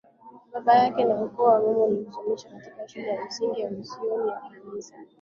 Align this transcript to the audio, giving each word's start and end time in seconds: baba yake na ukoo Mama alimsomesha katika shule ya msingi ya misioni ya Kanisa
baba 0.53 0.73
yake 0.75 1.05
na 1.05 1.21
ukoo 1.21 1.59
Mama 1.59 1.85
alimsomesha 1.85 2.49
katika 2.49 2.87
shule 2.87 3.07
ya 3.07 3.21
msingi 3.25 3.61
ya 3.61 3.71
misioni 3.71 4.29
ya 4.31 4.35
Kanisa 4.41 4.95